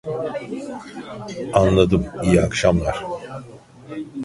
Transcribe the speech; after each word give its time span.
Anladım 1.53 2.05
iyi 2.23 2.41
akşamlar 2.41 3.03